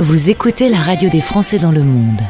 Vous 0.00 0.30
écoutez 0.30 0.68
la 0.68 0.78
radio 0.78 1.08
des 1.10 1.20
Français 1.20 1.58
dans 1.58 1.72
le 1.72 1.82
monde. 1.84 2.20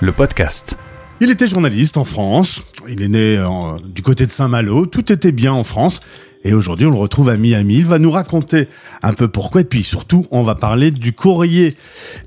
Le 0.00 0.12
podcast. 0.12 0.76
Il 1.20 1.30
était 1.30 1.46
journaliste 1.46 1.96
en 1.96 2.04
France. 2.04 2.64
Il 2.88 3.02
est 3.02 3.08
né 3.08 3.40
en- 3.40 3.78
du 3.80 4.02
côté 4.02 4.26
de 4.26 4.30
Saint-Malo. 4.30 4.86
Tout 4.86 5.10
était 5.12 5.32
bien 5.32 5.52
en 5.52 5.64
France. 5.64 6.00
Et 6.46 6.52
aujourd'hui, 6.52 6.86
on 6.86 6.90
le 6.90 6.98
retrouve 6.98 7.30
à 7.30 7.38
Miami. 7.38 7.76
Il 7.76 7.86
va 7.86 7.98
nous 7.98 8.10
raconter 8.10 8.68
un 9.02 9.14
peu 9.14 9.28
pourquoi. 9.28 9.62
Et 9.62 9.64
puis 9.64 9.82
surtout, 9.82 10.26
on 10.30 10.42
va 10.42 10.54
parler 10.54 10.90
du 10.90 11.14
Courrier 11.14 11.74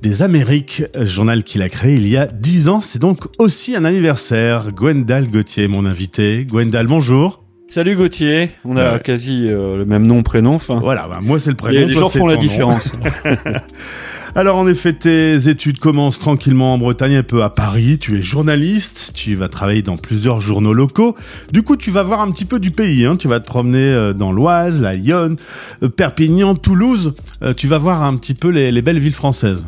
des 0.02 0.24
Amériques, 0.24 0.84
journal 1.00 1.44
qu'il 1.44 1.62
a 1.62 1.70
créé 1.70 1.96
il 1.96 2.08
y 2.08 2.18
a 2.18 2.26
10 2.26 2.68
ans. 2.70 2.82
C'est 2.82 3.00
donc 3.00 3.26
aussi 3.38 3.76
un 3.76 3.86
anniversaire. 3.86 4.72
Gwendal 4.72 5.30
Gauthier, 5.30 5.68
mon 5.68 5.86
invité. 5.86 6.46
Gwendal, 6.46 6.88
bonjour. 6.88 7.44
Salut 7.70 7.96
Gauthier, 7.96 8.52
on 8.64 8.78
a 8.78 8.94
Ouais. 8.94 9.00
quasi 9.04 9.48
euh, 9.50 9.78
le 9.78 9.86
même 9.86 10.08
nom, 10.08 10.24
prénom. 10.24 10.56
Enfin, 10.56 10.76
Voilà, 10.80 11.08
bah, 11.08 11.20
moi 11.22 11.38
c'est 11.38 11.50
le 11.50 11.56
les, 11.56 11.58
prénom. 11.58 11.88
les 11.88 11.94
toi, 11.94 12.02
gens 12.04 12.10
font 12.10 12.28
la 12.28 12.38
différence. 12.38 12.94
Alors 14.36 14.58
en 14.58 14.68
effet, 14.68 14.94
tes 14.94 15.50
études 15.50 15.80
commencent 15.80 16.20
tranquillement 16.20 16.76
en 16.76 16.78
Bretagne, 16.78 17.16
un 17.16 17.24
peu 17.24 17.44
à 17.44 17.50
Paris. 17.50 17.98
Tu 18.00 18.18
es 18.18 18.24
journaliste, 18.24 19.12
tu 19.16 19.36
vas 19.36 19.50
travailler 19.50 19.82
dans 19.82 19.98
plusieurs 19.98 20.40
journaux 20.40 20.74
locaux. 20.74 21.16
Du 21.52 21.64
coup, 21.64 21.76
tu 21.76 21.92
vas 21.92 22.04
voir 22.04 22.22
un 22.22 22.32
petit 22.32 22.46
peu 22.46 22.60
du 22.60 22.72
pays. 22.72 23.06
Hein. 23.06 23.18
Tu 23.18 23.28
vas 23.28 23.40
te 23.40 23.48
promener 23.48 23.80
euh, 23.80 24.14
dans 24.14 24.32
l'Oise, 24.32 24.80
la 24.80 24.96
Yonne, 24.96 25.36
euh, 25.84 25.90
Perpignan, 25.90 26.56
Toulouse. 26.56 27.16
Tu 27.58 27.68
vas 27.68 27.80
voir 27.80 28.04
un 28.04 28.16
petit 28.16 28.34
peu 28.36 28.50
les, 28.50 28.72
les 28.72 28.82
belles 28.82 29.00
villes 29.00 29.14
françaises. 29.14 29.66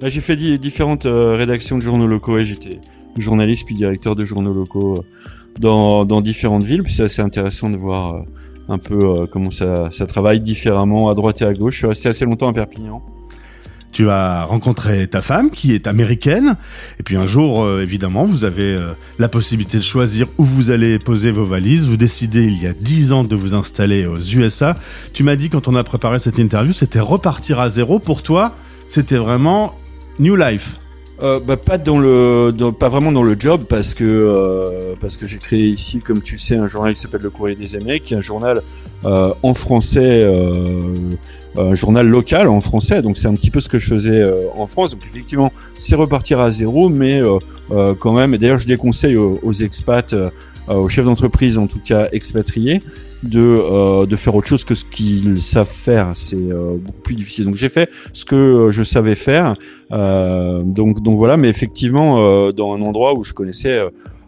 Là, 0.00 0.08
j'ai 0.10 0.20
fait 0.20 0.36
di- 0.36 0.58
différentes 0.58 1.06
euh, 1.06 1.34
rédactions 1.36 1.78
de 1.78 1.82
journaux 1.82 2.06
locaux 2.06 2.38
et 2.38 2.44
j'étais 2.46 2.80
journaliste 3.16 3.64
puis 3.66 3.74
directeur 3.74 4.14
de 4.16 4.24
journaux 4.24 4.52
locaux 4.52 4.98
euh, 4.98 5.02
dans, 5.58 6.20
différentes 6.20 6.64
villes. 6.64 6.82
Puis 6.82 6.92
c'est 6.92 7.04
assez 7.04 7.22
intéressant 7.22 7.70
de 7.70 7.76
voir 7.76 8.14
euh, 8.14 8.20
un 8.68 8.78
peu 8.78 9.22
euh, 9.22 9.26
comment 9.26 9.50
ça, 9.50 9.90
travaille 10.06 10.40
différemment 10.40 11.08
à 11.08 11.14
droite 11.14 11.42
et 11.42 11.44
à 11.44 11.54
gauche. 11.54 11.74
Je 11.74 11.78
suis 11.78 11.86
resté 11.86 12.08
assez 12.08 12.24
longtemps 12.24 12.48
à 12.48 12.52
Perpignan. 12.52 13.02
Tu 13.92 14.02
vas 14.02 14.44
rencontrer 14.44 15.06
ta 15.06 15.22
femme 15.22 15.50
qui 15.50 15.72
est 15.72 15.86
américaine. 15.86 16.56
Et 16.98 17.04
puis 17.04 17.16
un 17.16 17.26
jour, 17.26 17.62
euh, 17.62 17.80
évidemment, 17.80 18.24
vous 18.24 18.42
avez 18.44 18.76
la 19.20 19.28
possibilité 19.28 19.78
de 19.78 19.84
choisir 19.84 20.26
où 20.36 20.44
vous 20.44 20.70
allez 20.70 20.98
poser 20.98 21.30
vos 21.30 21.44
valises. 21.44 21.86
Vous 21.86 21.96
décidez 21.96 22.44
il 22.44 22.60
y 22.60 22.66
a 22.66 22.72
10 22.72 23.12
ans 23.12 23.22
de 23.22 23.36
vous 23.36 23.54
installer 23.54 24.06
aux 24.06 24.18
USA. 24.18 24.76
Tu 25.12 25.22
m'as 25.22 25.36
dit 25.36 25.48
quand 25.48 25.68
on 25.68 25.76
a 25.76 25.84
préparé 25.84 26.18
cette 26.18 26.38
interview, 26.38 26.72
c'était 26.72 26.98
repartir 26.98 27.60
à 27.60 27.68
zéro. 27.68 28.00
Pour 28.00 28.24
toi, 28.24 28.56
c'était 28.88 29.16
vraiment 29.16 29.74
New 30.18 30.34
Life. 30.34 30.80
Euh, 31.22 31.38
bah, 31.38 31.56
pas 31.56 31.78
dans 31.78 31.98
le, 31.98 32.50
dans- 32.52 32.72
pas 32.72 32.88
vraiment 32.88 33.12
dans 33.12 33.22
le 33.22 33.36
job 33.38 33.64
parce 33.68 33.94
que 33.94 34.02
euh, 34.04 34.94
parce 35.00 35.16
que 35.16 35.26
j'ai 35.26 35.38
créé 35.38 35.68
ici, 35.68 36.00
comme 36.00 36.20
tu 36.22 36.38
sais, 36.38 36.56
un 36.56 36.66
journal 36.66 36.92
qui 36.92 37.00
s'appelle 37.00 37.22
Le 37.22 37.30
Courrier 37.30 37.54
des 37.56 37.76
Amériques, 37.76 38.04
qui 38.04 38.14
est 38.14 38.16
un 38.16 38.20
journal 38.20 38.62
euh, 39.04 39.32
en 39.44 39.54
français, 39.54 40.22
euh, 40.24 40.96
un 41.56 41.74
journal 41.76 42.08
local 42.08 42.48
en 42.48 42.60
français. 42.60 43.00
Donc 43.00 43.16
c'est 43.16 43.28
un 43.28 43.34
petit 43.34 43.50
peu 43.52 43.60
ce 43.60 43.68
que 43.68 43.78
je 43.78 43.86
faisais 43.88 44.20
euh, 44.20 44.40
en 44.56 44.66
France. 44.66 44.90
Donc 44.90 45.02
effectivement, 45.06 45.52
c'est 45.78 45.94
repartir 45.94 46.40
à 46.40 46.50
zéro, 46.50 46.88
mais 46.88 47.22
euh, 47.22 47.94
quand 47.94 48.12
même. 48.12 48.34
Et 48.34 48.38
d'ailleurs, 48.38 48.58
je 48.58 48.66
déconseille 48.66 49.16
aux, 49.16 49.38
aux 49.42 49.52
expats, 49.52 50.14
aux 50.68 50.88
chefs 50.88 51.04
d'entreprise, 51.04 51.58
en 51.58 51.68
tout 51.68 51.80
cas 51.84 52.08
expatriés, 52.10 52.82
de 53.24 53.40
euh, 53.40 54.06
de 54.06 54.16
faire 54.16 54.34
autre 54.34 54.46
chose 54.46 54.64
que 54.64 54.74
ce 54.74 54.84
qu'ils 54.84 55.40
savent 55.40 55.70
faire. 55.70 56.12
C'est 56.14 56.36
euh, 56.36 56.76
beaucoup 56.76 57.00
plus 57.02 57.14
difficile. 57.14 57.46
Donc 57.46 57.56
j'ai 57.56 57.68
fait 57.68 57.90
ce 58.12 58.24
que 58.24 58.68
je 58.70 58.82
savais 58.82 59.14
faire. 59.14 59.56
Euh, 59.92 60.62
donc, 60.64 61.02
donc 61.02 61.18
voilà, 61.18 61.36
mais 61.36 61.48
effectivement, 61.48 62.50
dans 62.52 62.74
un 62.74 62.80
endroit 62.82 63.14
où 63.14 63.22
je 63.22 63.32
connaissais 63.32 63.80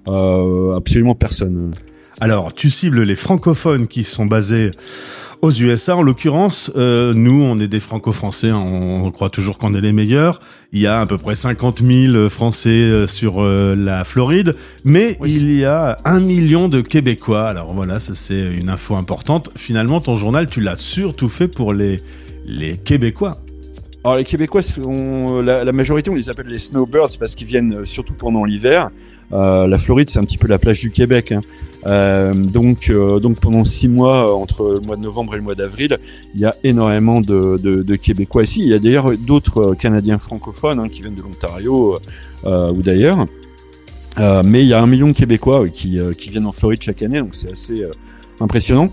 absolument 0.07 1.15
personne. 1.15 1.73
Alors, 2.21 2.55
tu 2.55 2.71
cibles 2.71 3.03
les 3.03 3.17
francophones 3.17 3.89
qui 3.89 4.03
sont 4.05 4.25
basés 4.27 4.71
aux 5.43 5.51
USA. 5.53 5.97
En 5.97 6.03
l'occurrence, 6.03 6.71
euh, 6.77 7.13
nous, 7.15 7.43
on 7.43 7.59
est 7.61 7.69
des 7.69 7.79
franco-français. 7.81 8.49
hein, 8.49 8.57
on 8.59 9.11
croit 9.11 9.29
toujours 9.29 9.59
qu'on 9.59 9.75
est 9.75 9.81
les 9.83 9.93
meilleurs. 9.93 10.41
Il 10.73 10.81
y 10.81 10.87
a 10.87 11.01
à 11.01 11.07
peu 11.07 11.19
près 11.19 11.37
50 11.37 11.83
000 11.85 12.29
Français 12.31 12.71
euh, 12.71 13.07
sur 13.07 13.43
euh, 13.43 13.75
la 13.77 14.05
Floride, 14.05 14.55
mais 14.85 15.19
Oui. 15.21 15.35
il 15.35 15.53
y 15.59 15.65
a 15.67 15.97
un 16.07 16.21
million 16.21 16.69
de 16.69 16.81
Québécois. 16.81 17.47
Alors 17.49 17.75
voilà, 17.75 18.01
ça 18.01 18.15
c'est 18.15 18.55
une 18.55 18.71
info 18.71 18.95
importante. 18.97 19.51
Finalement, 19.55 20.01
ton 20.01 20.17
journal, 20.17 20.47
tu 20.49 20.61
l'as 20.63 20.77
surtout 20.77 21.29
fait 21.29 21.49
pour 21.49 21.75
les 21.75 22.01
les 22.47 22.77
Québécois. 22.79 23.39
Alors 24.07 24.19
les 24.19 24.25
Québécois, 24.25 24.61
la, 25.43 25.73
majorité, 25.73 26.11
on 26.11 26.15
les 26.15 26.31
appelle 26.31 26.47
les 26.47 26.61
snowbirds 26.61 27.19
parce 27.19 27.35
qu'ils 27.35 27.49
viennent 27.49 27.79
euh, 27.79 27.85
surtout 27.85 28.15
pendant 28.15 28.45
l'hiver. 28.45 28.91
Euh, 29.33 29.67
la 29.67 29.79
Floride, 29.79 30.11
c'est 30.11 30.21
un 30.21 30.25
petit 30.25 30.39
peu 30.39 30.47
la 30.47 30.61
plage 30.61 30.79
du 30.79 30.93
Québec. 30.93 31.33
hein. 31.33 31.41
Euh, 31.87 32.33
donc, 32.33 32.89
donc 33.21 33.41
pendant 33.41 33.65
six 33.65 33.89
mois, 33.89 34.33
entre 34.33 34.75
le 34.75 34.79
mois 34.79 34.95
de 34.95 35.01
novembre 35.01 35.35
et 35.35 35.39
le 35.39 35.43
mois 35.43 35.57
d'avril, 35.57 35.99
il 36.37 36.41
y 36.41 36.45
a 36.45 36.55
énormément 36.63 37.21
de, 37.21 37.97
Québécois 37.97 38.45
ici. 38.45 38.61
Il 38.63 38.69
y 38.69 38.75
a 38.75 38.79
d'ailleurs 38.79 39.11
d'autres 39.19 39.75
Canadiens 39.75 40.19
francophones 40.19 40.79
hein, 40.79 40.89
qui 40.89 41.03
viennent 41.03 41.17
de 41.17 41.23
l'Ontario 41.23 41.99
ou 42.45 42.83
d'ailleurs. 42.83 43.27
Mais 44.45 44.63
il 44.63 44.69
y 44.69 44.73
a 44.73 44.81
un 44.81 44.87
million 44.87 45.09
de 45.09 45.15
Québécois 45.15 45.69
qui, 45.69 45.99
qui 46.17 46.31
viennent 46.31 46.47
en 46.47 46.53
Floride 46.53 46.81
chaque 46.81 47.03
année, 47.03 47.19
donc 47.19 47.35
c'est 47.35 47.51
assez 47.51 47.85
impressionnant. 48.39 48.93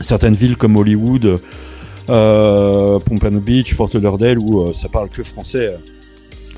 Certaines 0.00 0.34
villes 0.34 0.56
comme 0.56 0.76
Hollywood, 0.76 1.38
Pompano 3.00 3.40
Beach, 3.40 3.74
Fort 3.74 3.90
Lauderdale, 3.94 4.38
où 4.38 4.60
euh, 4.62 4.72
ça 4.72 4.88
parle 4.88 5.08
que 5.08 5.22
français 5.22 5.66
euh, 5.74 5.76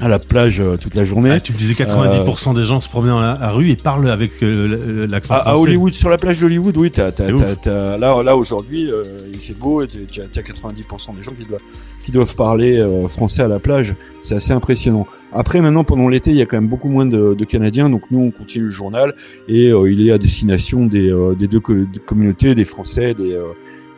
à 0.01 0.09
la 0.09 0.19
plage 0.19 0.61
euh, 0.61 0.77
toute 0.77 0.95
la 0.97 1.05
journée. 1.05 1.31
Ah, 1.31 1.39
tu 1.41 1.53
me 1.53 1.59
disais 1.59 1.75
90% 1.75 2.55
des 2.55 2.63
gens 2.63 2.81
se 2.81 2.89
promènent 2.89 3.11
dans 3.13 3.21
la, 3.21 3.39
la 3.41 3.51
rue 3.51 3.71
et 3.71 3.77
parlent 3.77 4.09
avec 4.09 4.33
euh, 4.43 5.07
l'accent 5.07 5.35
À, 5.35 5.39
à 5.39 5.43
français. 5.45 5.61
Hollywood, 5.63 5.93
sur 5.93 6.09
la 6.09 6.19
plage 6.19 6.41
d'Hollywood, 6.41 6.77
oui, 6.77 6.91
C'est 6.95 7.15
t'as, 7.15 7.31
ouf. 7.33 7.43
t'as- 7.63 7.99
là, 7.99 8.21
là 8.23 8.37
aujourd'hui, 8.37 8.91
euh, 8.91 9.05
il 9.33 9.39
fait 9.39 9.55
beau 9.55 9.83
et 9.83 9.87
tu 9.89 10.01
as, 10.21 10.25
tu 10.27 10.39
as 10.39 10.43
90% 10.43 11.15
des 11.15 11.23
gens 11.23 11.33
qui 11.39 11.45
doivent, 11.49 11.61
qui 12.05 12.11
doivent 12.11 12.35
parler 12.35 12.79
euh, 12.81 13.07
français 13.07 13.43
à 13.43 13.49
la 13.49 13.61
plage. 13.61 13.95
C'est 14.23 14.35
assez 14.35 14.53
impressionnant. 14.53 15.07
Après, 15.33 15.61
maintenant, 15.61 15.85
pendant 15.85 16.09
l'été, 16.09 16.31
il 16.33 16.37
y 16.37 16.43
a 16.43 16.47
quand 16.47 16.57
même 16.57 16.69
beaucoup 16.69 16.89
moins 16.89 17.07
de, 17.07 17.35
de 17.35 17.45
Canadiens, 17.45 17.89
donc 17.89 18.03
nous, 18.11 18.21
on 18.23 18.31
continue 18.33 18.65
le 18.65 18.71
journal 18.71 19.15
et 19.47 19.71
euh, 19.71 19.89
il 19.89 20.05
est 20.07 20.11
à 20.11 20.19
destination 20.19 20.85
des, 20.87 21.11
euh, 21.13 21.35
des 21.37 21.47
deux 21.47 21.61
co- 21.61 21.75
des 21.75 22.01
communautés, 22.05 22.55
des 22.57 22.65
Français, 22.65 23.15
des, 23.15 23.33
euh, 23.35 23.45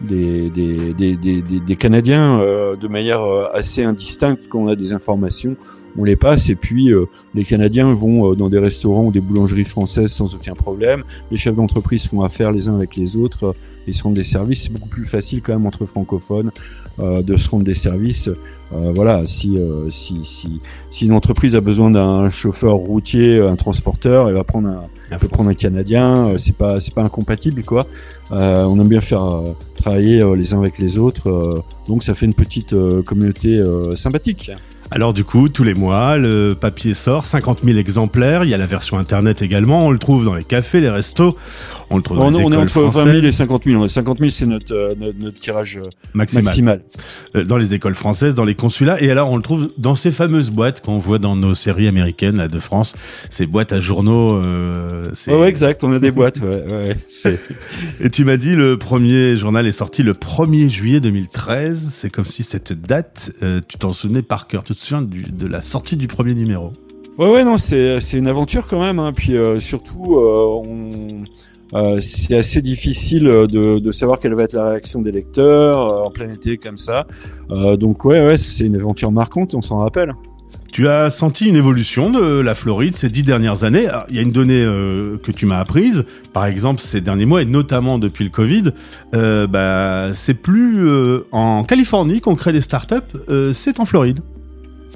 des, 0.00 0.50
des, 0.50 0.93
des, 0.94 1.16
des, 1.16 1.43
des- 1.43 1.60
des 1.60 1.77
Canadiens, 1.77 2.41
euh, 2.41 2.77
de 2.77 2.88
manière 2.88 3.22
euh, 3.22 3.47
assez 3.55 3.82
indistincte. 3.84 4.43
Quand 4.49 4.59
on 4.60 4.66
a 4.69 4.77
des 4.77 4.93
informations, 4.93 5.56
on 5.97 6.05
les 6.05 6.16
passe 6.16 6.49
et 6.50 6.56
puis 6.56 6.93
euh, 6.93 7.06
les 7.34 7.44
Canadiens 7.44 7.93
vont 7.94 8.32
euh, 8.32 8.34
dans 8.34 8.49
des 8.49 8.59
restaurants 8.59 9.05
ou 9.06 9.12
des 9.12 9.21
boulangeries 9.21 9.65
françaises 9.65 10.12
sans 10.12 10.34
aucun 10.34 10.55
problème 10.55 11.05
les 11.31 11.37
chefs 11.37 11.55
d'entreprise 11.55 12.06
font 12.06 12.22
affaire 12.22 12.50
les 12.50 12.69
uns 12.69 12.75
avec 12.75 12.97
les 12.97 13.16
autres, 13.16 13.44
euh, 13.47 13.53
ils 13.87 13.94
se 13.94 14.03
rendent 14.03 14.15
des 14.15 14.25
services. 14.25 14.65
C'est 14.65 14.72
beaucoup 14.72 14.88
plus 14.88 15.05
facile 15.05 15.41
quand 15.43 15.53
même 15.53 15.66
entre 15.66 15.87
francophones 15.87 16.50
euh, 16.99 17.22
de 17.22 17.37
se 17.37 17.49
rendre 17.49 17.65
des 17.65 17.75
services. 17.75 18.28
Euh, 18.72 18.93
voilà, 18.94 19.26
si, 19.26 19.56
euh, 19.59 19.91
si, 19.91 20.19
si, 20.25 20.61
si 20.91 21.05
une 21.06 21.12
entreprise 21.12 21.55
a 21.55 21.61
besoin 21.61 21.91
d'un 21.91 22.28
chauffeur 22.31 22.75
routier, 22.75 23.38
un 23.41 23.56
transporteur, 23.56 24.28
elle 24.28 24.34
va 24.34 24.43
prendre 24.44 24.69
un, 24.69 24.82
elle 25.11 25.19
peut 25.19 25.28
prendre 25.28 25.50
un 25.50 25.55
Canadien. 25.55 26.28
euh, 26.31 26.38
c'est 26.38 26.56
pas, 26.56 26.81
c'est 26.81 26.94
pas 26.94 27.03
incompatible 27.03 27.62
quoi. 27.62 27.87
Euh, 28.32 28.65
on 28.65 28.81
aime 28.81 28.88
bien 28.88 29.03
faire 29.03 29.22
euh, 29.22 29.53
travailler 29.84 30.22
euh, 30.22 30.34
les 30.34 30.55
uns 30.55 30.61
avec 30.61 30.78
les 30.78 30.97
autres, 30.97 31.28
euh, 31.28 31.62
donc 31.89 32.05
ça 32.05 32.15
fait 32.15 32.25
une 32.25 32.33
petite 32.33 32.72
euh, 32.72 33.03
communauté 33.03 33.62
sympathique. 33.97 34.50
Alors 34.94 35.12
du 35.12 35.25
coup, 35.25 35.49
tous 35.49 35.65
les 35.65 35.75
mois, 35.75 36.19
le 36.19 36.55
papier 36.55 36.94
sort, 36.94 37.25
50 37.25 37.62
000 37.65 37.78
exemplaires. 37.78 38.44
Il 38.44 38.50
y 38.50 38.55
a 38.55 38.56
la 38.59 38.66
version 38.66 38.97
internet 38.97 39.43
également. 39.43 39.87
On 39.87 39.91
le 39.91 39.99
trouve 39.99 40.25
dans 40.25 40.37
les 40.37 40.44
cafés, 40.44 40.81
les 40.81 40.88
restos. 40.88 41.37
On 41.91 41.97
le 41.97 42.03
trouve 42.05 42.19
dans 42.19 42.27
On, 42.27 42.31
les 42.31 42.37
on 42.37 42.41
est 42.43 42.55
écoles 42.55 42.59
entre 42.60 42.81
20 42.81 42.91
françaises 42.93 43.15
000 43.15 43.27
et 43.27 43.32
50 43.32 43.65
000. 43.65 43.88
50 43.88 44.19
000 44.19 44.31
c'est 44.31 44.47
notre, 44.47 44.72
euh, 44.72 44.94
notre, 44.97 45.19
notre 45.19 45.41
tirage 45.41 45.78
euh, 45.78 45.88
maximal. 46.15 46.44
maximal. 46.44 46.82
Euh, 47.34 47.43
Dans 47.44 47.56
les 47.56 47.75
écoles 47.75 47.97
françaises, 47.97 48.37
dans 48.37 48.44
les 48.44 48.55
consulats. 48.55 49.03
Et 49.03 49.10
alors, 49.10 49.32
on 49.32 49.37
le 49.37 49.43
trouve 49.43 49.72
dans 49.78 49.97
ces 49.97 50.12
fameuses 50.12 50.50
boîtes 50.50 50.81
qu'on 50.81 50.99
voit 50.99 51.19
dans 51.19 51.34
nos 51.34 51.56
séries 51.56 51.88
américaines 51.88 52.37
là, 52.37 52.47
de 52.47 52.59
France. 52.61 52.94
Ces 53.31 53.47
boîtes 53.47 53.72
à 53.72 53.81
journaux. 53.81 54.37
Euh, 54.41 55.11
Ouais, 55.26 55.34
ouais, 55.37 55.49
exact, 55.49 55.82
on 55.84 55.93
a 55.93 55.99
des 55.99 56.11
boîtes, 56.11 56.41
ouais, 56.41 56.65
ouais. 57.25 57.38
Et 58.00 58.11
tu 58.11 58.25
m'as 58.25 58.37
dit, 58.37 58.55
le 58.55 58.76
premier 58.79 59.37
journal 59.37 59.67
est 59.67 59.73
sorti 59.73 60.02
le 60.02 60.12
1er 60.12 60.69
juillet 60.69 61.00
2013. 61.00 61.88
C'est 61.91 62.11
comme 62.11 62.25
si 62.25 62.43
cette 62.43 62.73
date, 62.73 63.32
euh, 63.43 63.61
tu 63.67 63.79
t'en 63.79 63.93
souvenais 63.93 64.23
par 64.23 64.46
cœur. 64.46 64.64
Tu 64.64 64.75
te 64.75 64.81
souviens 64.84 65.02
du- 65.02 65.22
de 65.31 65.46
la 65.46 65.62
sortie 65.62 65.96
du 65.96 66.06
premier 66.06 66.34
numéro 66.34 66.72
Ouais, 67.19 67.31
ouais, 67.31 67.44
non, 67.44 67.58
c'est, 67.58 68.00
une 68.12 68.26
aventure 68.26 68.66
quand 68.66 68.81
même, 68.81 68.98
hein. 68.98 69.12
Puis 69.14 69.36
euh, 69.36 69.60
surtout, 69.60 70.16
euh, 70.19 70.62
euh, 71.75 72.00
c'est 72.00 72.36
assez 72.36 72.60
difficile 72.60 73.25
de, 73.25 73.78
de 73.78 73.92
savoir 73.92 74.19
quelle 74.19 74.34
va 74.34 74.42
être 74.42 74.52
la 74.52 74.70
réaction 74.70 75.00
des 75.00 75.12
lecteurs 75.12 76.04
en 76.04 76.10
plein 76.10 76.32
été 76.32 76.56
comme 76.58 76.76
ça. 76.78 77.06
Donc 77.78 78.04
ouais, 78.04 78.25
ouais, 78.26 78.36
c'est 78.36 78.66
une 78.66 78.76
aventure 78.76 79.12
marquante, 79.12 79.54
on 79.54 79.62
s'en 79.62 79.78
rappelle. 79.78 80.14
Tu 80.72 80.88
as 80.88 81.08
senti 81.10 81.46
une 81.46 81.54
évolution 81.54 82.10
de 82.10 82.40
la 82.40 82.56
Floride 82.56 82.96
ces 82.96 83.08
dix 83.08 83.22
dernières 83.22 83.62
années? 83.62 83.86
Alors, 83.86 84.06
Il 84.08 84.16
y 84.16 84.19
a 84.19 84.22
une 84.22 84.32
donnée 84.32 84.60
euh, 84.64 85.16
que 85.19 85.31
tu 85.31 85.46
m'as 85.46 85.58
apprise, 85.60 86.04
par 86.32 86.46
exemple 86.46 86.81
ces 86.81 87.00
derniers 87.00 87.26
mois 87.26 87.42
et 87.42 87.44
notamment 87.44 87.96
depuis 87.96 88.25
le 88.25 88.31
Covid. 88.31 88.64
Euh, 89.14 89.46
bah, 89.46 90.10
c'est 90.14 90.34
plus 90.34 90.84
euh, 90.88 91.28
en 91.31 91.62
Californie 91.62 92.20
qu'on 92.20 92.34
crée 92.34 92.52
des 92.52 92.60
startups, 92.60 92.96
c'est 93.52 93.78
en 93.78 93.84
Floride. 93.84 94.19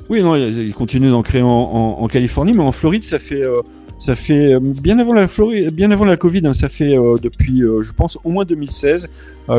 Oui, 0.08 0.22
non, 0.22 0.36
il 0.36 0.72
continue 0.74 1.10
d'en 1.10 1.22
créer 1.22 1.42
en, 1.42 2.06
Californie, 2.08 2.52
mais 2.52 2.62
en 2.62 2.72
Floride, 2.72 3.04
ça 3.04 3.18
fait 3.18 3.42
euh, 3.42 3.60
ça 3.98 4.14
fait 4.14 4.58
bien 4.60 4.98
avant 4.98 5.12
la 5.12 5.28
Floride, 5.28 5.70
bien 5.74 5.90
avant 5.90 6.04
la 6.04 6.16
Covid, 6.16 6.46
hein, 6.46 6.54
ça 6.54 6.68
fait 6.68 6.96
depuis, 7.20 7.60
je 7.60 7.92
pense, 7.92 8.16
au 8.24 8.30
moins 8.30 8.44
2016 8.44 9.10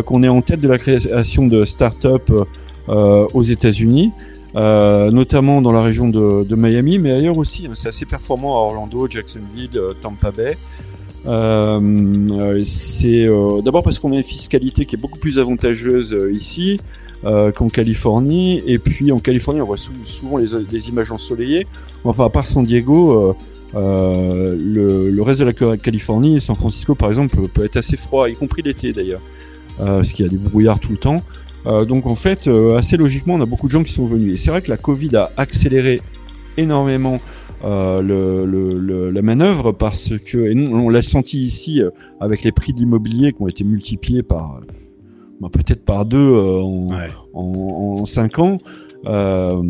qu'on 0.06 0.24
est 0.24 0.30
en 0.30 0.42
tête 0.42 0.62
de 0.62 0.68
la 0.68 0.78
création 0.78 1.46
de 1.46 1.66
start-up 1.66 2.32
aux 2.88 3.44
États-Unis. 3.44 4.12
notamment 4.56 5.62
dans 5.62 5.74
la 5.74 5.84
région 5.84 6.08
de, 6.08 6.56
Miami, 6.56 7.00
mais 7.00 7.12
ailleurs 7.12 7.38
aussi. 7.38 7.68
Hein, 7.68 7.72
c'est 7.76 7.90
assez 7.90 8.06
performant 8.06 8.56
à 8.56 8.62
Orlando, 8.62 9.08
Jacksonville, 9.10 9.80
Tampa 10.02 10.32
Bay. 10.32 10.58
Euh, 11.26 12.62
c'est 12.64 13.28
euh, 13.28 13.62
d'abord 13.62 13.84
parce 13.84 14.00
qu'on 14.00 14.12
a 14.14 14.16
une 14.16 14.24
fiscalité 14.24 14.86
qui 14.86 14.96
est 14.96 15.00
beaucoup 15.00 15.20
plus 15.20 15.40
avantageuse 15.40 16.18
euh, 17.26 17.52
qu'en 17.52 17.70
Californie. 17.70 18.62
Et 18.66 18.80
puis 18.80 19.12
en 19.12 19.20
Californie, 19.20 19.62
on 19.62 19.66
voit 19.66 19.78
souvent 19.78 20.38
les, 20.38 20.48
les, 20.72 20.90
images 20.90 21.12
ensoleillées. 21.12 21.68
Enfin, 22.04 22.26
à 22.26 22.30
part 22.30 22.46
San 22.46 22.64
Diego, 22.64 23.36
le, 23.74 25.10
le, 25.10 25.22
reste 25.22 25.42
de 25.42 25.46
la 25.46 25.78
Californie, 25.78 26.42
San 26.42 26.56
Francisco 26.56 26.96
par 26.96 27.10
exemple, 27.10 27.38
peut, 27.54 27.66
être 27.66 27.78
assez 27.78 27.98
froid, 27.98 28.30
y 28.30 28.34
compris 28.34 28.62
l'été 28.62 28.94
d'ailleurs, 28.94 29.22
parce 29.78 30.14
qu'il 30.14 30.26
y 30.26 30.28
a 30.28 30.32
du 30.32 30.38
brouillard 30.38 30.80
tout 30.80 30.92
le 30.92 30.98
temps. 30.98 31.22
donc 31.86 32.06
en 32.06 32.16
fait, 32.16 32.50
assez 32.78 32.96
logiquement, 32.96 33.36
on 33.36 33.42
a 33.42 33.46
beaucoup 33.46 33.68
de 33.68 33.74
gens 33.74 33.84
qui 33.84 33.92
sont 33.92 34.06
venus. 34.06 34.34
Et 34.34 34.38
c'est 34.38 34.50
vrai 34.50 34.62
que 34.62 34.70
la 34.70 34.78
Covid 34.78 35.16
a 35.18 35.32
accéléré 35.36 36.02
énormément 36.58 37.20
euh, 37.66 38.02
le, 38.02 38.46
le, 38.46 39.10
la 39.10 39.22
manœuvre 39.22 39.74
parce 39.74 40.14
que 40.18 40.38
et 40.38 40.70
on 40.72 40.88
l'a 40.88 41.02
senti 41.02 41.40
ici 41.44 41.84
euh, 41.84 41.90
avec 42.22 42.44
les 42.44 42.54
prix 42.54 42.72
de 42.72 42.80
l'immobilier 42.80 43.34
qui 43.34 43.42
ont 43.42 43.50
été 43.50 43.66
multipliés 43.66 44.24
par 44.24 44.62
bah, 45.40 45.50
peut-être 45.52 45.86
par 45.86 46.06
deux 46.06 46.18
euh, 46.18 46.62
en, 46.62 46.90
en, 47.34 48.00
en, 48.02 48.06
cinq 48.06 48.40
ans. 48.40 48.58
Euh, 49.06 49.64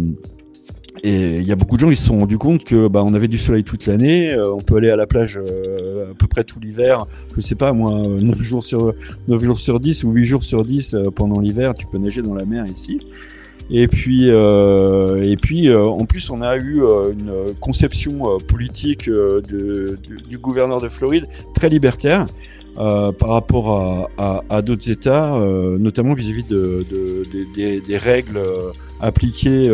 et 1.02 1.38
il 1.38 1.48
y 1.48 1.52
a 1.52 1.56
beaucoup 1.56 1.76
de 1.76 1.82
gens 1.82 1.90
qui 1.90 1.96
se 1.96 2.08
sont 2.08 2.20
rendus 2.20 2.38
compte 2.38 2.66
que 2.66 2.90
bah, 2.90 3.04
on 3.06 3.14
avait 3.14 3.30
du 3.30 3.38
soleil 3.38 3.64
toute 3.64 3.86
l'année, 3.86 4.36
on 4.38 4.60
peut 4.60 4.76
aller 4.76 4.90
à 4.90 4.98
la 4.98 5.08
plage 5.08 5.38
à 5.38 6.14
peu 6.14 6.28
près 6.28 6.44
tout 6.44 6.60
l'hiver, 6.60 7.06
je 7.38 7.40
sais 7.40 7.56
pas 7.56 7.72
moi, 7.72 8.02
9 8.06 8.42
jours 8.42 8.66
sur 8.66 8.94
9 9.30 9.42
jours 9.42 9.60
sur 9.60 9.80
10 9.80 10.04
ou 10.04 10.12
8 10.12 10.26
jours 10.26 10.44
sur 10.44 10.66
10 10.66 10.98
pendant 11.16 11.40
l'hiver, 11.40 11.74
tu 11.74 11.86
peux 11.88 12.00
nager 12.00 12.22
dans 12.22 12.34
la 12.34 12.44
mer 12.44 12.66
ici. 12.66 13.00
Et 13.72 13.88
puis, 13.88 14.30
euh, 14.30 15.22
et 15.22 15.38
puis 15.38 15.70
euh, 15.70 15.86
en 15.86 16.06
plus, 16.06 16.30
on 16.32 16.42
a 16.42 16.58
eu 16.58 16.82
euh, 16.82 17.12
une 17.12 17.54
conception 17.60 18.40
politique 18.40 19.10
de, 19.10 19.98
du 20.28 20.38
gouverneur 20.40 20.82
de 20.82 20.90
Floride 20.90 21.28
très 21.54 21.70
libertaire. 21.70 22.26
Par 22.76 23.30
rapport 23.30 24.10
à, 24.18 24.62
d'autres 24.62 24.90
États, 24.90 25.30
notamment 25.80 26.14
vis-à-vis 26.14 26.44
de, 26.44 26.86
de, 26.90 27.80
des, 27.80 27.98
règles 27.98 28.42
appliquées 29.00 29.72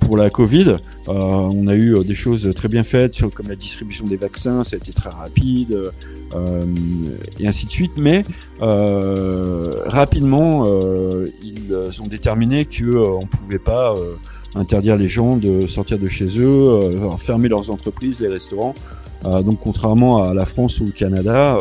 pour 0.00 0.16
la 0.16 0.30
Covid. 0.30 0.76
on 1.06 1.66
a 1.66 1.74
eu 1.74 2.02
des 2.04 2.14
choses 2.14 2.50
très 2.54 2.68
bien 2.68 2.82
faites, 2.82 3.14
sur, 3.14 3.32
comme 3.32 3.48
la 3.48 3.56
distribution 3.56 4.06
des 4.06 4.16
vaccins, 4.16 4.64
ça 4.64 4.76
a 4.76 4.78
été 4.78 4.92
très 4.92 5.10
rapide, 5.10 5.92
et 7.38 7.46
ainsi 7.46 7.66
de 7.66 7.70
suite. 7.70 7.92
Mais 7.96 8.24
rapidement, 8.60 10.66
ils 11.42 12.02
ont 12.02 12.06
déterminé 12.06 12.64
que 12.64 12.84
euh, 12.84 13.08
on 13.08 13.26
pouvait 13.26 13.58
pas 13.58 13.94
euh, 13.94 14.14
interdire 14.54 14.96
les 14.96 15.08
gens 15.08 15.36
de 15.36 15.66
sortir 15.66 15.98
de 15.98 16.06
chez 16.06 16.38
eux, 16.38 16.68
euh, 16.68 17.16
fermer 17.16 17.48
leurs 17.48 17.70
entreprises, 17.70 18.20
les 18.20 18.28
restaurants. 18.28 18.74
Donc 19.22 19.58
contrairement 19.62 20.22
à 20.22 20.34
la 20.34 20.44
France 20.44 20.80
ou 20.80 20.84
au 20.84 20.90
Canada, 20.90 21.58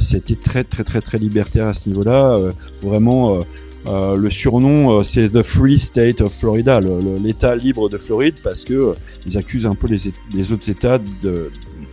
c'était 0.00 0.34
très 0.34 0.64
très 0.64 0.84
très 0.84 1.00
très 1.00 1.18
libertaire 1.18 1.66
à 1.66 1.74
ce 1.74 1.88
niveau-là. 1.88 2.36
vraiment, 2.82 3.40
le 3.86 4.30
surnom 4.30 5.02
c'est 5.04 5.30
The 5.30 5.42
Free 5.42 5.78
State 5.78 6.20
of 6.20 6.32
Florida, 6.32 6.80
l'État 7.22 7.56
libre 7.56 7.88
de 7.88 7.98
Floride, 7.98 8.34
parce 8.42 8.64
que 8.64 8.94
ils 9.26 9.38
accusent 9.38 9.66
un 9.66 9.74
peu 9.74 9.86
les, 9.86 10.12
les 10.34 10.52
autres 10.52 10.68
États 10.68 10.98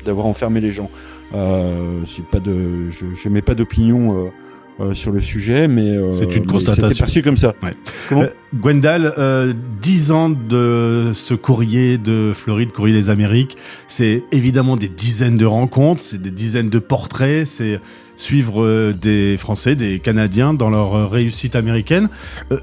d'avoir 0.06 0.26
enfermé 0.26 0.60
les 0.62 0.72
gens. 0.72 0.90
Euh, 1.34 2.04
pas 2.32 2.40
de, 2.40 2.90
je, 2.90 3.06
je 3.14 3.30
mets 3.30 3.42
pas 3.42 3.56
d'opinion 3.56 4.32
euh, 4.80 4.94
sur 4.96 5.12
le 5.12 5.20
sujet, 5.20 5.68
mais 5.68 5.88
euh, 5.88 6.12
c'est 6.12 6.36
une 6.36 6.48
constatation. 6.48 7.06
perçu 7.06 7.22
comme 7.22 7.38
ça. 7.38 7.54
Ouais. 7.62 7.74
Euh, 8.14 8.28
Gwendal, 8.56 9.14
euh, 9.20 9.54
10 9.82 10.12
ans 10.12 10.30
de 10.30 11.12
ce 11.14 11.36
courrier 11.36 12.00
de 12.00 12.32
Floride, 12.34 12.72
courrier 12.72 12.96
des 12.96 13.12
Amériques, 13.12 13.56
c'est 13.88 14.24
évidemment 14.32 14.76
des 14.76 14.90
dizaines 14.90 15.38
de 15.38 15.46
rencontres, 15.46 16.02
c'est 16.02 16.22
des 16.22 16.32
dizaines 16.32 16.70
de 16.70 16.80
portraits, 16.80 17.46
c'est 17.46 17.80
suivre 18.16 18.94
des 18.94 19.38
Français, 19.38 19.76
des 19.76 20.00
Canadiens 20.00 20.56
dans 20.56 20.70
leur 20.70 21.10
réussite 21.10 21.56
américaine. 21.56 22.10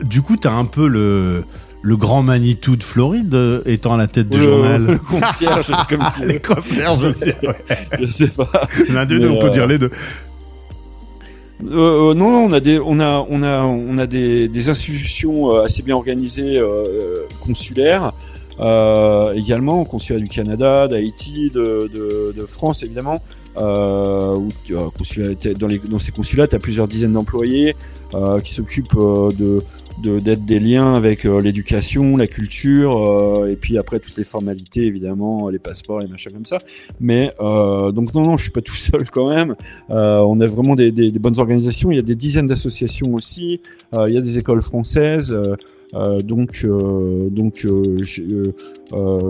du 0.03 0.23
coup, 0.23 0.37
tu 0.37 0.49
as 0.49 0.53
un 0.53 0.65
peu 0.65 0.89
le 0.89 1.45
le 1.83 1.97
grand 1.97 2.23
Manitou 2.23 2.77
de 2.77 2.83
Floride 2.83 3.63
étant 3.65 3.95
à 3.95 3.97
la 3.97 4.07
tête 4.07 4.29
du 4.29 4.39
journal. 4.39 4.85
Le 4.85 4.99
concierge, 5.21 5.73
comme 5.89 6.07
tu 6.15 6.27
Les 6.27 6.39
concierges 6.39 7.03
aussi. 7.03 7.33
Ouais. 7.43 7.57
Je 7.99 8.05
sais 8.05 8.29
pas. 8.29 8.51
L'un 8.91 9.07
des 9.07 9.19
deux, 9.19 9.31
on 9.31 9.39
peut 9.39 9.49
dire 9.49 9.67
les 9.67 9.79
deux. 9.79 9.91
Euh, 11.69 12.11
euh, 12.11 12.15
non, 12.15 12.45
on 12.45 12.53
a 12.53 12.61
des, 12.61 12.79
on 12.79 13.01
a, 13.01 13.27
on 13.29 13.43
a, 13.43 13.63
on 13.63 13.99
a 13.99 14.07
des, 14.07 14.69
institutions 14.69 15.53
euh, 15.53 15.65
assez 15.65 15.83
bien 15.83 15.97
organisées 15.97 16.59
euh, 16.59 17.27
consulaires. 17.41 18.13
Euh, 18.61 19.33
également, 19.35 19.85
consulat 19.85 20.21
du 20.21 20.29
Canada, 20.29 20.87
d'Haïti, 20.89 21.51
de, 21.51 21.91
de, 21.93 22.35
de, 22.37 22.47
France 22.47 22.83
évidemment. 22.83 23.23
Euh, 23.57 24.37
où, 24.37 24.49
consulat, 24.97 25.35
dans, 25.59 25.67
les, 25.67 25.79
dans 25.79 25.99
ces 25.99 26.13
consulats, 26.13 26.47
tu 26.47 26.55
as 26.55 26.59
plusieurs 26.59 26.89
dizaines 26.89 27.13
d'employés 27.13 27.75
qui 28.43 28.55
s'occupent 28.55 28.97
de, 28.97 29.63
d'être 30.01 30.45
des 30.45 30.61
liens 30.61 30.95
avec 30.95 31.25
euh, 31.25 31.41
l'éducation, 31.41 32.17
la 32.17 32.27
culture, 32.27 32.97
euh, 32.97 33.51
et 33.51 33.57
puis 33.57 33.79
après 33.79 33.99
toutes 33.99 34.17
les 34.17 34.25
formalités 34.25 34.87
évidemment, 34.87 35.49
les 35.49 35.59
passeports, 35.59 36.01
les 36.01 36.07
machins 36.07 36.33
comme 36.33 36.47
ça. 36.47 36.59
Mais 37.01 37.33
euh, 37.41 37.93
donc 37.93 38.15
non 38.15 38.23
non, 38.23 38.37
je 38.37 38.45
suis 38.45 38.53
pas 38.53 38.63
tout 38.63 38.75
seul 38.75 39.09
quand 39.11 39.29
même. 39.31 39.55
on 39.89 40.41
a 40.41 40.47
vraiment 40.47 40.75
des, 40.75 40.91
des, 40.91 41.11
des, 41.11 41.19
bonnes 41.19 41.39
organisations. 41.39 41.91
Il 41.91 41.97
y 41.97 41.99
a 41.99 42.03
des 42.03 42.15
dizaines 42.15 42.47
d'associations 42.47 43.15
aussi. 43.15 43.61
il 43.93 44.15
y 44.15 44.19
a 44.19 44.21
des 44.21 44.39
écoles 44.39 44.63
françaises. 44.63 45.37
Euh, 45.95 46.21
donc, 46.21 46.61
euh, 46.65 47.29
donc, 47.31 47.65
euh, 47.65 47.99
je, 48.03 48.23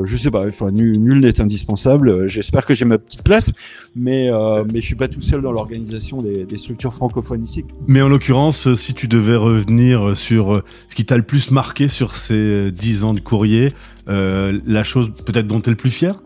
je 0.05 0.17
sais 0.17 0.31
pas. 0.31 0.47
Enfin, 0.47 0.71
nul, 0.71 1.21
n'est 1.21 1.41
indispensable. 1.41 2.27
J'espère 2.29 2.67
que 2.67 2.75
j'ai 2.75 2.85
ma 2.85 2.99
petite 2.99 3.23
place, 3.23 3.53
mais 3.97 4.31
mais 4.73 4.81
je 4.81 4.87
suis 4.87 4.95
pas 4.95 5.09
tout 5.09 5.21
seul 5.21 5.43
dans 5.43 5.53
l'organisation 5.53 6.21
des, 6.21 6.45
des, 6.45 6.57
structures 6.57 6.93
francophones 6.93 7.43
ici. 7.43 7.65
Mais 7.87 8.03
en 8.03 8.09
l'occurrence, 8.09 8.75
si 8.75 8.95
tu 8.95 9.09
devais 9.09 9.37
revenir 9.37 10.17
sur 10.17 10.63
ce 10.89 10.95
qui 10.95 11.05
t'a 11.05 11.17
le 11.17 11.23
plus 11.23 11.51
marqué 11.51 11.89
sur 11.89 12.15
ces 12.17 12.71
dix 12.73 13.05
ans 13.05 13.15
de 13.15 13.21
courrier, 13.21 13.73
la 14.07 14.85
chose 14.85 15.13
peut-être 15.25 15.47
dont 15.47 15.61
tu 15.61 15.71
es 15.71 15.73
le 15.73 15.77
plus 15.77 15.91
fier? 15.91 16.21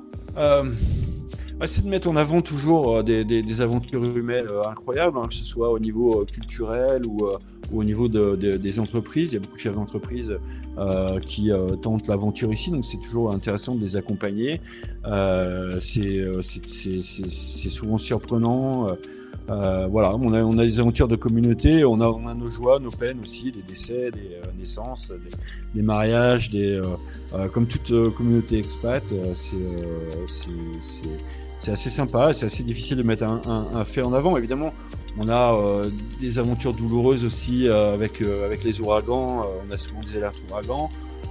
C'est 1.67 1.85
de 1.85 1.89
mettre 1.89 2.09
en 2.09 2.17
avant 2.17 2.43
toujours 2.43 3.03
des, 3.03 3.25
des, 3.25 3.43
des 3.43 3.61
aventures 3.61 4.05
humaines 4.05 4.49
incroyables, 4.67 5.19
hein, 5.19 5.29
que 5.29 5.35
ce 5.35 5.45
soit 5.45 5.71
au 5.71 5.79
niveau 5.79 6.25
culturel 6.31 7.07
ou 7.07 7.27
au 7.73 7.85
niveau 7.85 8.09
de, 8.09 8.37
des 8.37 8.81
entreprises. 8.81 9.33
Il 9.33 9.35
y 9.35 9.39
a 9.39 9.41
beaucoup 9.41 9.57
de 9.57 9.61
chefs 9.61 9.75
d'entreprise 9.75 10.39
euh, 10.79 11.21
qui 11.21 11.53
euh, 11.53 11.77
tentent 11.77 12.09
l'aventure 12.09 12.53
ici, 12.53 12.71
donc 12.71 12.85
c'est 12.85 12.99
toujours 12.99 13.33
intéressant 13.33 13.75
de 13.75 13.81
les 13.81 13.97
accompagner. 13.97 14.61
Euh, 15.07 15.79
euh 15.99 16.43
c'est 16.43 17.69
souvent 17.71 17.99
surprenant. 17.99 18.89
Euh, 19.51 19.87
voilà, 19.89 20.17
on 20.17 20.33
a, 20.33 20.43
on 20.43 20.57
a 20.59 20.65
des 20.65 20.81
aventures 20.81 21.07
de 21.07 21.17
communauté, 21.17 21.85
on 21.85 22.01
a, 22.01 22.09
on 22.09 22.27
a 22.27 22.35
nos 22.35 22.49
joies, 22.49 22.81
nos 22.81 22.91
peines 22.91 23.21
aussi, 23.23 23.53
des 23.53 23.63
décès, 23.63 24.11
des 24.11 24.41
naissances, 24.59 25.11
des, 25.11 25.31
des, 25.75 25.83
mariages, 25.83 26.51
des, 26.51 26.81
comme 27.53 27.67
toute 27.67 27.93
communauté 28.15 28.59
expat, 28.59 29.13
c'est 29.35 29.57
assez 31.73 31.91
sympa, 31.91 32.35
c'est 32.35 32.47
assez 32.47 32.63
difficile 32.63 32.97
de 32.97 33.03
mettre 33.03 33.25
un, 33.25 33.41
un, 33.47 33.77
un 33.79 33.85
fait 33.85 34.03
en 34.03 34.13
avant. 34.13 34.37
Évidemment, 34.37 34.73
on 35.19 35.29
a 35.29 35.55
euh, 35.55 35.91
des 36.21 36.39
aventures 36.39 36.73
douloureuses 36.73 37.25
aussi 37.25 37.69
euh, 37.69 37.95
avec, 37.95 38.21
euh, 38.21 38.45
avec 38.45 38.65
les 38.65 38.81
ouragans. 38.81 39.47
on 39.69 39.73
a 39.73 39.77
souvent 39.77 40.03
des 40.03 40.17
alertes 40.17 40.43
ouragans. 40.51 40.91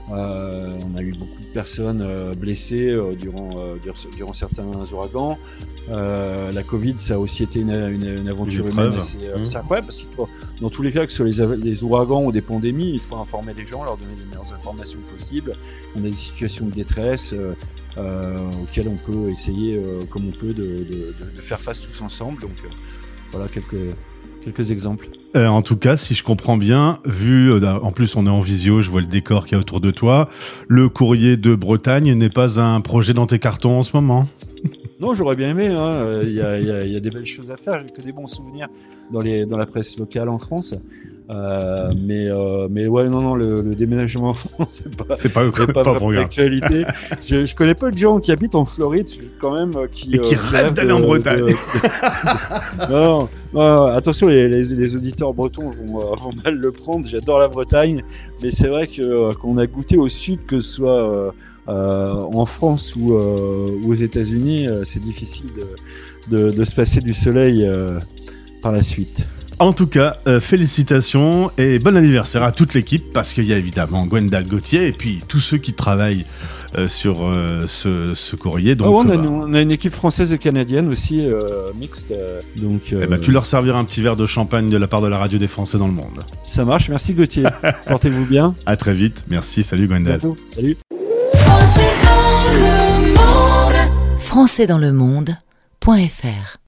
on 0.10 0.96
a 0.96 1.02
eu 1.02 1.14
beaucoup 1.14 1.42
de 1.42 1.54
personnes 1.54 2.34
blessées 2.36 2.98
durant, 3.20 3.76
durant 4.16 4.34
certains 4.34 4.64
ouragans. 4.92 5.38
la 5.90 6.64
Covid, 6.64 6.96
ça 6.98 7.16
a 7.16 7.18
aussi 7.18 7.44
été 7.44 7.60
une, 7.60 7.72
une, 7.72 8.28
aventure 8.30 8.68
humaine 8.68 8.94
assez, 8.94 9.18
mmh. 9.18 9.58
incroyable 9.58 9.88
parce 9.88 10.00
qu'il 10.00 10.14
faut, 10.14 10.30
dans 10.62 10.70
tous 10.70 10.82
les 10.82 10.92
cas, 10.92 11.06
que 11.06 11.12
ce 11.12 11.18
soit 11.18 11.48
les, 11.48 11.58
les, 11.58 11.84
ouragans 11.84 12.24
ou 12.24 12.32
des 12.32 12.42
pandémies, 12.42 12.92
il 12.94 13.02
faut 13.02 13.18
informer 13.18 13.54
les 13.54 13.66
gens, 13.66 13.84
leur 13.84 13.98
donner 13.98 14.16
les 14.18 14.26
meilleures 14.26 14.54
informations 14.54 15.00
possibles. 15.12 15.56
On 15.96 16.00
a 16.00 16.10
des 16.10 16.14
situations 16.14 16.66
de 16.66 16.72
détresse 16.72 17.36
auxquelles 17.98 18.88
on 18.88 18.98
peut 18.98 19.30
essayer, 19.30 19.80
comme 20.10 20.28
on 20.28 20.32
peut, 20.32 20.54
de, 20.54 20.64
de, 20.64 21.14
de, 21.36 21.42
faire 21.42 21.62
face 21.62 21.82
tous 21.82 22.02
ensemble. 22.04 22.42
Donc, 22.42 22.52
voilà 23.32 23.48
quelques, 23.48 23.96
quelques 24.44 24.72
exemples. 24.72 25.10
Euh, 25.36 25.48
en 25.48 25.64
tout 25.64 25.78
cas, 25.78 25.98
si 25.98 26.14
je 26.14 26.24
comprends 26.24 26.58
bien, 26.58 27.00
vu, 27.06 27.52
euh, 27.52 27.80
en 27.80 27.92
plus 27.92 28.16
on 28.16 28.28
est 28.28 28.30
en 28.30 28.42
visio, 28.42 28.82
je 28.82 28.92
vois 28.92 29.02
le 29.02 29.08
décor 29.08 29.46
qui 29.46 29.56
est 29.56 29.58
autour 29.58 29.82
de 29.82 29.90
toi, 29.90 30.30
le 30.68 30.90
courrier 30.90 31.38
de 31.38 31.56
Bretagne 31.56 32.14
n'est 32.14 32.30
pas 32.30 32.60
un 32.60 32.82
projet 32.82 33.14
dans 33.14 33.26
tes 33.26 33.40
cartons 33.40 33.80
en 33.80 33.84
ce 33.84 33.96
moment 33.96 34.28
Non, 35.00 35.16
j'aurais 35.16 35.36
bien 35.36 35.50
aimé. 35.50 35.68
Hein. 35.68 36.22
Il, 36.24 36.34
y 36.34 36.42
a, 36.42 36.60
il, 36.60 36.68
y 36.68 36.72
a, 36.72 36.86
il 36.86 36.94
y, 36.94 36.96
a, 36.96 37.00
des 37.00 37.10
belles 37.10 37.26
choses 37.26 37.50
à 37.50 37.58
faire. 37.58 37.82
J'ai 37.82 37.92
que 37.92 38.02
des 38.02 38.14
bons 38.14 38.28
souvenirs 38.28 38.70
dans, 39.12 39.20
les, 39.20 39.46
dans 39.46 39.58
la 39.58 39.66
presse 39.66 39.98
locale 39.98 40.30
en 40.30 40.38
France. 40.38 40.76
Euh, 41.30 41.90
mais 41.98 42.28
euh, 42.28 42.68
mais 42.70 42.86
ouais 42.88 43.08
non 43.08 43.22
non 43.22 43.34
le, 43.36 43.62
le 43.62 43.76
déménagement 43.76 44.30
en 44.30 44.34
France 44.34 44.82
c'est 44.84 44.94
pas 44.94 45.16
C'est 45.16 45.30
pas, 45.30 45.50
pas, 45.50 45.84
je, 47.22 47.46
je 47.46 47.56
connais 47.56 47.76
pas 47.76 47.92
de 47.92 47.98
gens 47.98 48.20
qui 48.20 48.34
habitent 48.34 48.56
en 48.56 48.66
Floride 48.66 49.08
quand 49.40 49.54
même 49.54 49.72
euh, 49.78 49.88
qui 49.90 50.14
Et 50.16 50.20
qui 50.20 50.36
euh, 50.36 50.38
rêvent 50.52 50.74
d'aller 50.74 50.92
en 50.92 51.00
Bretagne. 51.00 51.40
de- 51.40 51.46
de- 52.88 52.92
non, 52.92 53.30
non, 53.54 53.86
attention 53.86 54.28
les, 54.28 54.50
les, 54.50 54.64
les 54.64 54.96
auditeurs 54.98 55.34
bretons 55.34 55.70
vont, 55.70 56.14
vont 56.14 56.32
mal 56.44 56.56
le 56.56 56.72
prendre. 56.74 57.08
J'adore 57.08 57.40
la 57.40 57.48
Bretagne, 57.48 58.04
mais 58.42 58.52
c'est 58.52 58.68
vrai 58.68 58.88
que 58.88 59.34
qu'on 59.36 59.58
a 59.58 59.66
goûté 59.66 59.98
au 59.98 60.10
sud, 60.10 60.46
que 60.46 60.60
ce 60.60 60.74
soit 60.76 61.34
en 61.68 62.46
France 62.46 62.98
ou, 62.98 63.14
aux 63.14 63.94
États-Unis, 63.94 64.68
c'est 64.84 65.00
difficile 65.00 65.52
de, 66.30 66.52
de, 66.52 66.64
se 66.66 66.76
passer 66.76 67.00
du 67.00 67.14
soleil 67.14 67.66
par 68.62 68.72
la 68.74 68.84
suite. 68.84 69.24
En 69.60 69.72
tout 69.72 69.88
cas, 69.88 70.18
euh, 70.28 70.40
félicitations 70.42 71.50
et 71.58 71.80
bon 71.80 71.96
anniversaire 71.96 72.44
à 72.44 72.52
toute 72.52 72.74
l'équipe 72.74 73.14
parce 73.14 73.34
qu'il 73.34 73.46
y 73.46 73.54
a 73.54 73.58
évidemment 73.58 74.06
Gwendal 74.06 74.46
Gauthier 74.46 74.88
et 74.88 74.92
puis 74.92 75.22
tous 75.28 75.40
ceux 75.40 75.58
qui 75.58 75.74
travaillent 75.74 76.26
euh, 76.78 76.88
sur 76.88 77.24
euh, 77.24 77.66
ce, 77.68 78.14
ce 78.14 78.36
courrier. 78.36 78.76
Donc, 78.76 78.88
on, 78.94 79.04
a, 79.10 79.16
bah, 79.16 79.24
une- 79.24 79.28
on 79.28 79.54
a 79.54 79.62
une 79.62 79.72
équipe 79.72 79.94
française 79.94 80.34
et 80.34 80.38
canadienne 80.38 80.90
aussi 80.90 81.26
euh, 81.26 81.72
mixte, 81.80 82.14
donc 82.58 82.82
eh 82.92 82.96
euh, 82.96 83.08
ben, 83.08 83.20
tu 83.20 83.32
leur 83.32 83.46
serviras 83.46 83.78
un 83.80 83.86
petit 83.86 84.02
verre 84.02 84.16
de 84.18 84.26
champagne 84.26 84.70
de 84.70 84.78
la 84.78 84.88
part 84.88 85.02
de 85.02 85.08
la 85.08 85.18
radio 85.18 85.38
des 85.40 85.48
Français 85.48 85.78
dans 85.78 85.88
le 85.88 85.94
monde. 85.94 86.26
ça 86.44 86.66
marche. 86.66 86.90
Merci 86.90 87.14
Gauthier. 87.14 87.44
Portez-vous 87.88 88.26
bien. 88.26 88.56
À 88.66 88.76
très 88.76 88.94
vite. 88.94 89.26
Merci. 89.30 89.64
Salut 89.64 89.88
Gwendal. 89.88 90.20
Salut. 90.54 90.78
Français 94.20 94.66
dans 94.68 94.80
le 94.80 94.92
monde.fr 94.92 96.63